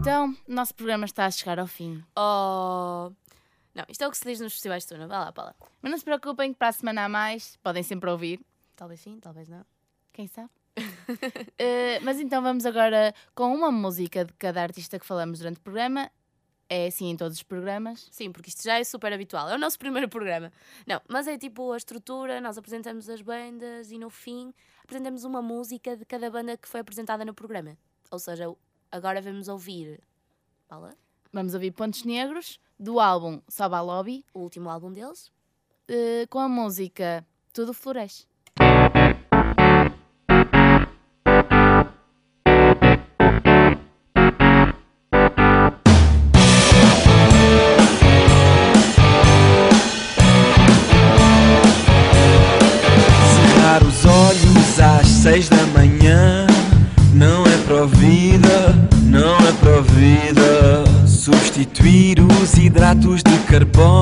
Então, 0.00 0.34
o 0.48 0.52
nosso 0.52 0.74
programa 0.74 1.04
está 1.04 1.26
a 1.26 1.30
chegar 1.30 1.58
ao 1.58 1.66
fim. 1.66 2.02
Oh. 2.16 3.12
Não, 3.80 3.86
isto 3.88 4.02
é 4.04 4.06
o 4.06 4.10
que 4.10 4.18
se 4.18 4.24
diz 4.24 4.40
nos 4.40 4.52
festivais 4.52 4.82
de 4.82 4.90
Tuna. 4.90 5.06
Vai 5.06 5.18
lá, 5.18 5.32
Paula. 5.32 5.54
Mas 5.80 5.90
não 5.90 5.96
se 5.98 6.04
preocupem 6.04 6.52
que 6.52 6.58
para 6.58 6.68
a 6.68 6.72
semana 6.72 7.04
a 7.04 7.08
mais 7.08 7.56
podem 7.62 7.82
sempre 7.82 8.10
ouvir, 8.10 8.40
Talvez 8.76 9.00
sim, 9.00 9.18
talvez 9.20 9.48
não. 9.48 9.64
quem 10.12 10.26
sabe. 10.26 10.50
Eh, 11.58 11.98
mas 12.00 12.20
então 12.20 12.40
vamos 12.42 12.64
agora 12.64 13.12
com 13.34 13.52
uma 13.54 13.70
música 13.70 14.24
de 14.24 14.32
cada 14.34 14.62
artista 14.62 14.98
que 14.98 15.04
falamos 15.04 15.38
durante 15.38 15.58
o 15.58 15.60
programa. 15.60 16.10
É 16.68 16.86
assim 16.86 17.10
em 17.10 17.16
todos 17.16 17.36
os 17.38 17.42
programas. 17.42 18.06
Sim, 18.12 18.30
porque 18.30 18.48
isto 18.48 18.62
já 18.62 18.78
é 18.78 18.84
super 18.84 19.12
habitual. 19.12 19.48
É 19.48 19.54
o 19.54 19.58
nosso 19.58 19.76
primeiro 19.80 20.08
programa. 20.08 20.52
Não, 20.86 21.00
mas 21.08 21.26
é 21.26 21.36
tipo 21.36 21.72
a 21.72 21.76
estrutura, 21.76 22.40
nós 22.40 22.56
apresentamos 22.56 23.08
as 23.08 23.20
bandas 23.22 23.90
e 23.90 23.98
no 23.98 24.08
fim 24.08 24.54
apresentamos 24.84 25.24
uma 25.24 25.42
música 25.42 25.96
de 25.96 26.04
cada 26.04 26.30
banda 26.30 26.56
que 26.56 26.68
foi 26.68 26.80
apresentada 26.80 27.24
no 27.24 27.34
programa. 27.34 27.76
Ou 28.10 28.18
seja, 28.18 28.44
agora 28.92 29.20
vamos 29.20 29.48
ouvir. 29.48 30.00
Paula, 30.68 30.94
Vamos 31.32 31.54
ouvir 31.54 31.70
Pontos 31.72 32.04
Negros 32.04 32.58
do 32.80 32.98
álbum 32.98 33.42
Sobe 33.46 33.74
à 33.74 33.82
Lobby 33.82 34.24
o 34.32 34.40
último 34.40 34.70
álbum 34.70 34.90
deles. 34.90 35.30
eh, 35.86 36.26
com 36.30 36.38
a 36.38 36.48
música 36.48 37.26
Tudo 37.52 37.74
Floresce. 37.74 38.26
cuerpo 63.60 63.99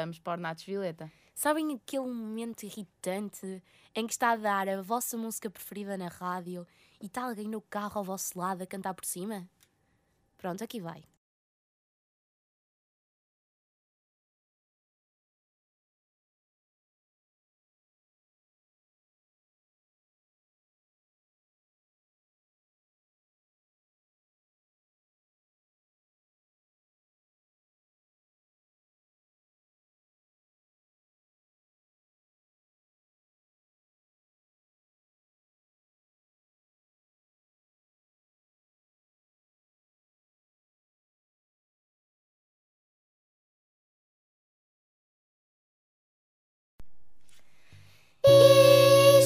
vamos 0.00 0.18
para 0.18 0.38
o 0.38 0.42
Natos 0.42 0.64
Violeta. 0.64 1.10
Sabem 1.34 1.74
aquele 1.74 2.06
momento 2.06 2.64
irritante 2.64 3.62
em 3.94 4.06
que 4.06 4.12
está 4.12 4.32
a 4.32 4.36
dar 4.36 4.68
a 4.68 4.82
vossa 4.82 5.16
música 5.16 5.48
preferida 5.48 5.96
na 5.96 6.08
rádio 6.08 6.66
e 7.00 7.06
está 7.06 7.24
alguém 7.24 7.48
no 7.48 7.60
carro 7.60 7.98
ao 7.98 8.04
vosso 8.04 8.38
lado 8.38 8.62
a 8.62 8.66
cantar 8.66 8.94
por 8.94 9.04
cima? 9.04 9.48
Pronto, 10.36 10.62
aqui 10.62 10.80
vai. 10.80 11.02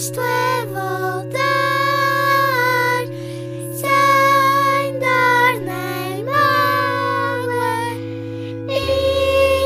Isto 0.05 0.21
é 0.21 0.67
voltar 0.67 1.41
sem 3.73 4.99
dor 5.01 5.53
nem 5.65 6.25
mágoa. 6.27 7.77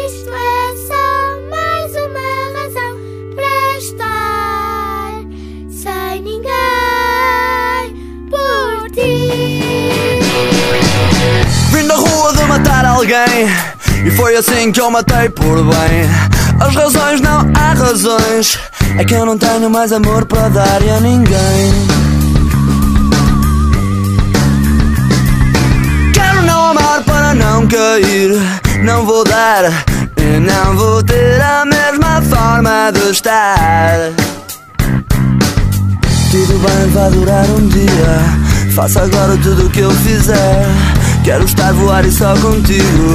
Isto 0.07 0.31
é 0.31 0.77
só 0.87 1.11
mais 1.51 1.91
uma 2.07 2.29
razão 2.55 2.95
para 3.35 3.79
estar 3.79 5.11
sem 5.73 6.23
ninguém 6.23 7.87
por 8.31 8.91
ti. 8.93 10.21
Vim 11.73 11.85
da 11.89 11.97
rua 11.97 12.33
de 12.33 12.45
matar 12.45 12.85
alguém 12.85 13.49
E 14.07 14.11
foi 14.13 14.37
assim 14.37 14.71
que 14.71 14.81
eu 14.81 14.89
matei 14.89 15.29
por 15.31 15.65
bem 15.65 16.09
As 16.61 16.77
razões 16.77 17.21
não 17.21 17.41
há 17.57 17.73
razões 17.75 18.68
É 18.97 19.05
que 19.05 19.15
eu 19.15 19.27
não 19.27 19.37
tenho 19.37 19.69
mais 19.69 19.93
amor 19.93 20.25
para 20.25 20.49
dar 20.49 20.81
a 20.97 21.01
ninguém 21.01 21.73
Quero 26.15 26.43
não 26.43 26.71
amar 26.71 27.03
para 27.03 27.35
não 27.35 27.67
cair 27.67 28.31
Não 28.83 29.05
vou 29.05 29.25
dar 29.25 29.65
e 30.17 30.41
não 30.41 30.77
vou 30.77 31.03
ter 31.03 31.41
a 31.41 31.65
mesma 31.65 32.23
forma 32.23 32.91
de 32.93 33.11
estar 33.11 34.13
tudo 36.31 36.59
bem, 36.59 36.91
vai 36.91 37.11
durar 37.11 37.47
um 37.47 37.69
dia. 37.69 38.73
Faça 38.75 39.01
agora 39.01 39.35
tudo 39.43 39.67
o 39.67 39.71
que 39.71 39.81
eu 39.81 39.91
fizer. 39.91 40.67
Quero 41.25 41.45
estar 41.45 41.73
voar 41.75 42.05
e 42.05 42.11
só 42.11 42.35
contigo, 42.37 43.15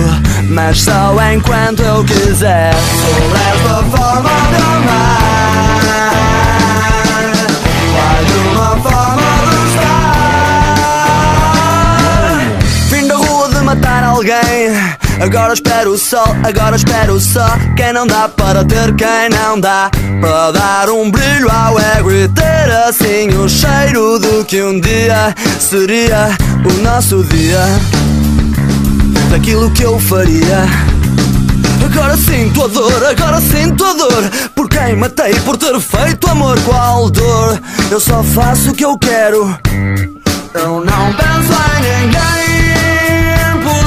mas 0.50 0.82
só 0.82 1.16
enquanto 1.34 1.82
eu 1.82 2.04
quiser. 2.04 2.74
Sobre 2.74 3.40
esta 3.40 3.84
forma 3.98 4.30
de 4.50 4.56
amar, 4.56 6.33
Agora 15.24 15.54
espero 15.54 15.92
o 15.92 15.98
sol, 15.98 16.36
agora 16.44 16.76
espero 16.76 17.18
só 17.18 17.48
Quem 17.78 17.94
não 17.94 18.06
dá 18.06 18.28
para 18.28 18.66
ter, 18.66 18.94
quem 18.96 19.30
não 19.32 19.58
dá 19.58 19.90
Para 20.20 20.52
dar 20.52 20.90
um 20.90 21.10
brilho 21.10 21.50
ao 21.50 21.80
ego 21.80 22.12
e 22.12 22.28
ter 22.28 22.70
assim 22.88 23.30
o 23.30 23.48
cheiro 23.48 24.20
do 24.20 24.44
que 24.44 24.62
um 24.62 24.82
dia 24.82 25.34
seria 25.60 26.28
o 26.66 26.84
nosso 26.84 27.24
dia. 27.24 27.60
Daquilo 29.32 29.72
que 29.72 29.84
eu 29.84 30.00
faria. 30.00 30.66
Agora 31.84 32.16
sinto 32.16 32.64
a 32.64 32.68
dor, 32.68 33.06
agora 33.06 33.42
sinto 33.42 33.84
a 33.84 33.94
dor. 33.94 34.30
Por 34.54 34.70
quem 34.70 34.96
matei, 34.96 35.34
por 35.42 35.58
ter 35.58 35.80
feito 35.80 36.30
amor 36.30 36.60
Qual 36.62 37.10
dor? 37.10 37.60
Eu 37.90 38.00
só 38.00 38.24
faço 38.24 38.72
o 38.72 38.76
que 38.76 38.86
eu 38.86 38.98
quero. 39.00 39.58
Eu 40.54 40.84
não 40.86 41.14
penso 41.14 41.54
em 41.54 42.06
ninguém 42.06 43.33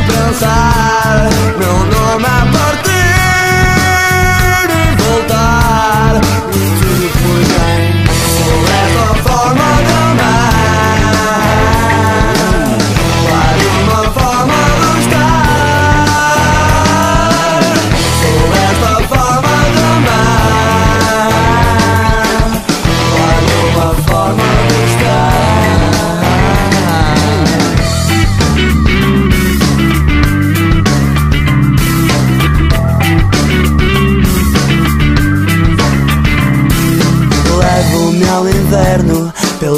pensar 0.06 1.28
Meu 1.58 1.76
nome 1.78 2.24
é 2.24 2.40
partir 2.56 2.96
e 4.70 4.82
voltar 5.02 6.20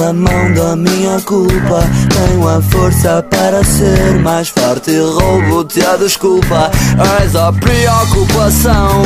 Pela 0.09 0.13
mão 0.15 0.55
da 0.55 0.75
minha 0.75 1.21
culpa. 1.21 1.83
Tenho 2.09 2.49
a 2.49 2.63
força 2.63 3.23
para 3.29 3.63
ser 3.63 4.19
mais 4.21 4.49
forte. 4.49 4.91
E 4.91 5.01
roubo-te 5.01 5.85
a 5.85 5.97
desculpa. 5.97 6.71
És 7.21 7.37
a 7.37 7.53
preocupação 7.53 9.03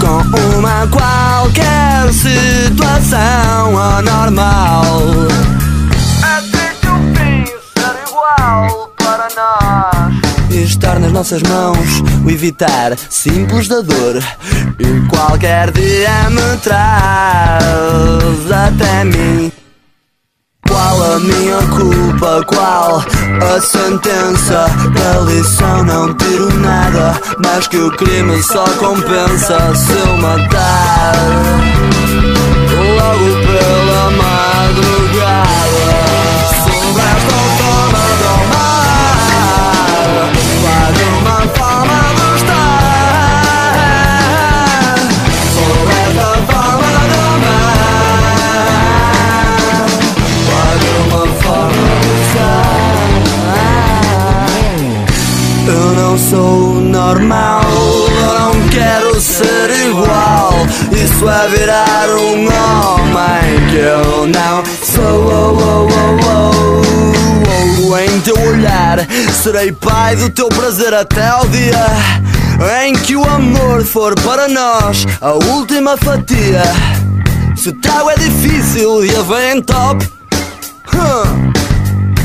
Com 0.00 0.56
uma 0.58 0.86
qualquer 0.86 2.10
situação 2.12 3.78
anormal. 3.78 5.10
Até 6.22 6.74
que 6.80 6.88
o 6.88 6.98
fim 7.14 7.44
ser 7.44 8.08
igual 8.08 8.87
estar 10.68 11.00
nas 11.00 11.10
nossas 11.10 11.42
mãos, 11.42 12.02
o 12.24 12.30
evitar 12.30 12.96
simples 13.10 13.66
da 13.68 13.80
dor. 13.80 14.22
E 14.78 15.08
qualquer 15.08 15.70
dia 15.72 16.30
me 16.30 16.56
traz 16.62 18.52
até 18.52 19.04
mim. 19.04 19.50
Qual 20.68 21.02
a 21.02 21.18
minha 21.18 21.58
culpa? 21.68 22.44
Qual 22.46 22.98
a 22.98 23.60
sentença? 23.60 24.66
Da 24.94 25.20
lição 25.20 25.84
não 25.84 26.14
tiro 26.14 26.52
nada, 26.58 27.18
mas 27.42 27.66
que 27.66 27.78
o 27.78 27.90
crime 27.92 28.42
só 28.42 28.64
compensa 28.78 29.74
se 29.74 29.92
eu 29.92 30.16
matar. 30.18 31.14
Logo 32.98 33.28
pela 33.46 33.87
sou 56.18 56.74
normal, 56.74 57.62
eu 57.62 58.38
não 58.40 58.68
quero 58.68 59.20
ser 59.20 59.70
igual. 59.86 60.52
Isso 60.92 61.28
é 61.28 61.48
virar 61.48 62.08
um 62.10 62.46
homem 62.46 63.70
que 63.70 63.76
eu 63.76 64.26
não 64.26 64.64
sou. 64.84 65.28
Em 67.98 68.20
teu 68.20 68.38
olhar, 68.40 68.98
serei 69.32 69.72
pai 69.72 70.14
do 70.16 70.30
teu 70.30 70.48
prazer 70.48 70.94
até 70.94 71.26
ao 71.26 71.46
dia 71.48 71.86
em 72.84 72.92
que 72.92 73.16
o 73.16 73.24
amor 73.24 73.84
for 73.84 74.14
para 74.20 74.48
nós 74.48 75.06
a 75.20 75.32
última 75.32 75.96
fatia. 75.96 76.62
Se 77.56 77.70
o 77.70 77.80
trago 77.80 78.10
é 78.10 78.16
difícil 78.16 79.04
e 79.04 79.14
a 79.16 79.22
vem 79.22 79.58
em 79.58 79.62
top. 79.62 80.06
hum, 80.94 81.52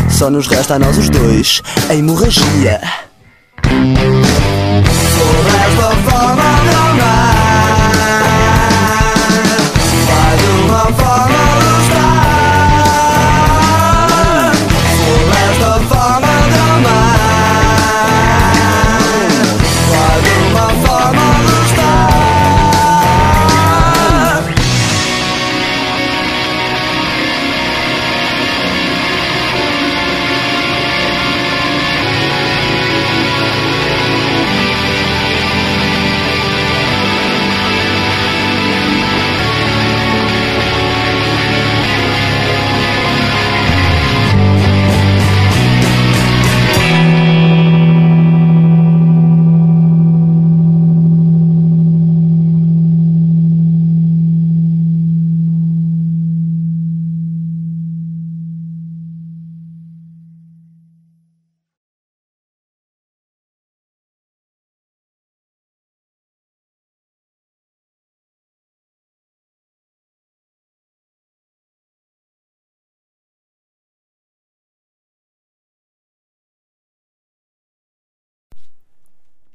Só 0.09 0.29
nos 0.29 0.47
resta 0.47 0.75
a 0.75 0.79
nós 0.79 0.97
os 0.97 1.09
dois 1.09 1.61
a 1.89 1.95
hemorragia. 1.95 2.81
Sobre 3.69 5.57
esta 5.67 6.62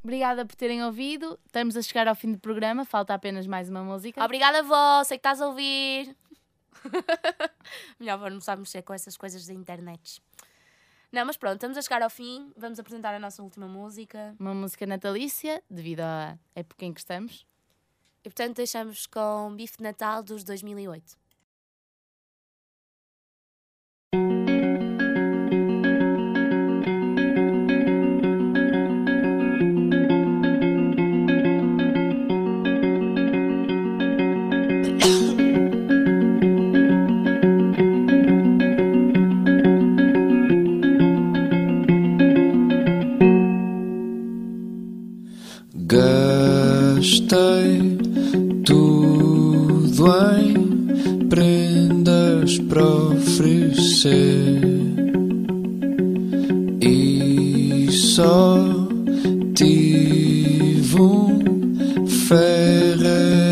Obrigada 0.08 0.46
por 0.46 0.56
terem 0.56 0.82
ouvido. 0.82 1.38
Estamos 1.44 1.76
a 1.76 1.82
chegar 1.82 2.08
ao 2.08 2.14
fim 2.14 2.32
do 2.32 2.38
programa, 2.38 2.86
falta 2.86 3.12
apenas 3.12 3.46
mais 3.46 3.68
uma 3.68 3.84
música. 3.84 4.24
Obrigada, 4.24 4.62
vó, 4.62 5.04
sei 5.04 5.18
que 5.18 5.20
estás 5.20 5.38
a 5.38 5.46
ouvir. 5.46 6.16
Melhor 8.00 8.30
não 8.30 8.40
sabe 8.40 8.62
mexer 8.62 8.80
com 8.80 8.94
essas 8.94 9.18
coisas 9.18 9.46
da 9.46 9.52
internet. 9.52 10.22
Não, 11.12 11.26
mas 11.26 11.36
pronto, 11.36 11.56
estamos 11.56 11.76
a 11.76 11.82
chegar 11.82 12.00
ao 12.00 12.08
fim. 12.08 12.50
Vamos 12.56 12.78
apresentar 12.78 13.14
a 13.14 13.18
nossa 13.18 13.42
última 13.42 13.68
música. 13.68 14.34
Uma 14.40 14.54
música 14.54 14.86
natalícia, 14.86 15.62
devido 15.68 16.00
à 16.00 16.38
época 16.54 16.86
em 16.86 16.94
que 16.94 17.00
estamos. 17.00 17.46
E 18.24 18.30
portanto 18.30 18.56
deixamos 18.56 19.06
com 19.06 19.54
Bife 19.54 19.76
de 19.76 19.82
Natal 19.82 20.22
dos 20.22 20.42
2008. 20.42 21.18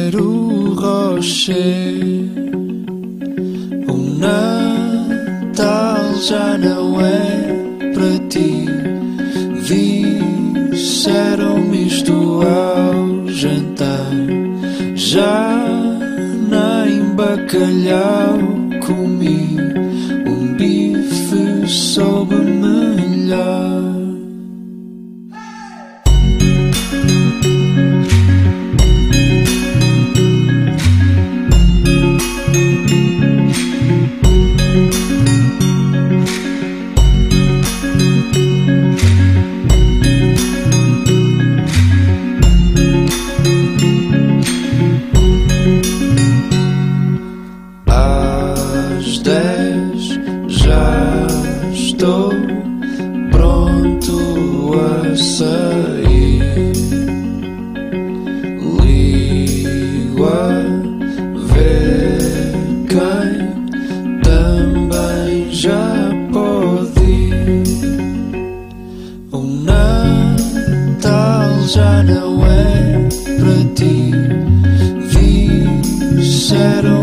Ferreiro 0.07 0.75
Rocher. 0.75 1.99
O 3.89 3.97
Natal 4.19 6.15
já 6.23 6.57
não 6.59 7.01
é 7.01 7.91
para 7.93 8.19
ti. 8.29 8.67
Disseram-me 10.71 11.87
isto 11.87 12.13
ao 12.43 13.29
jantar. 13.29 14.13
Já 14.95 15.57
nem 16.51 17.15
bacalhau 17.15 18.39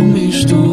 deram-me 0.04 0.73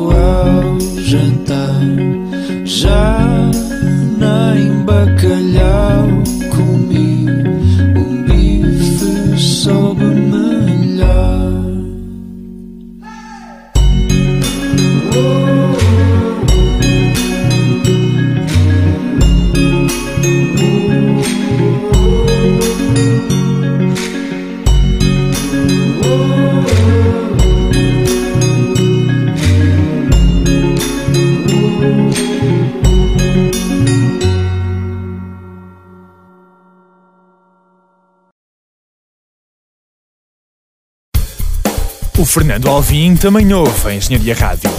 Fernando 42.30 42.68
Alvim 42.68 43.16
também 43.16 43.52
ouve 43.52 43.88
a 43.88 43.94
Engenharia 43.94 44.34
Rádio. 44.34 44.70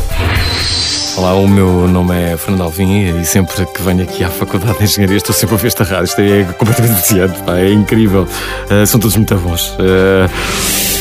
Olá, 1.17 1.33
o 1.33 1.45
meu 1.47 1.85
nome 1.85 2.15
é 2.15 2.37
Fernando 2.37 2.61
Alvim 2.63 3.19
e 3.19 3.25
sempre 3.25 3.65
que 3.65 3.81
venho 3.81 4.03
aqui 4.03 4.23
à 4.23 4.29
Faculdade 4.29 4.77
de 4.77 4.85
Engenharia 4.85 5.17
estou 5.17 5.35
sempre 5.35 5.53
a 5.53 5.57
ouvir 5.57 5.67
esta 5.67 5.83
rádio. 5.83 6.05
Isto 6.05 6.21
é 6.21 6.43
completamente 6.57 6.95
viciante, 7.01 7.41
pá, 7.43 7.57
é 7.57 7.69
incrível. 7.73 8.25
Uh, 8.69 8.85
são 8.87 8.99
todos 9.01 9.17
muito 9.17 9.35
bons. 9.35 9.71
Uh, 9.71 10.29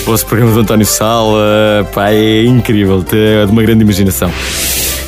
o 0.02 0.04
vosso 0.06 0.26
programa 0.26 0.52
do 0.52 0.60
António 0.60 0.84
Sala, 0.86 1.86
pá, 1.94 2.10
é 2.10 2.44
incrível, 2.44 3.04
é 3.12 3.46
de 3.46 3.52
uma 3.52 3.62
grande 3.62 3.82
imaginação. 3.84 4.32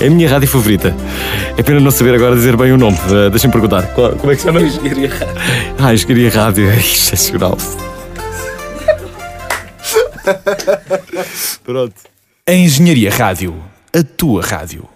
É 0.00 0.06
a 0.06 0.10
minha 0.10 0.28
rádio 0.28 0.46
favorita. 0.48 0.94
É 1.56 1.62
pena 1.62 1.80
não 1.80 1.90
saber 1.90 2.14
agora 2.14 2.36
dizer 2.36 2.56
bem 2.56 2.70
o 2.72 2.78
nome. 2.78 2.96
Uh, 3.08 3.30
Deixem-me 3.30 3.52
perguntar. 3.52 3.82
Qual- 3.94 4.12
como 4.12 4.30
é 4.32 4.36
que 4.36 4.42
se 4.42 4.46
chama? 4.46 4.60
Engenharia 4.60 5.08
Rádio. 5.08 5.34
Ah, 5.78 5.92
Engenharia 5.92 6.30
Rádio, 6.30 6.70
é 6.70 6.76
excepcional. 6.76 7.58
Pronto. 11.62 11.94
A 12.46 12.52
Engenharia 12.52 13.10
Rádio, 13.10 13.54
a 13.94 14.02
tua 14.02 14.42
rádio. 14.42 14.91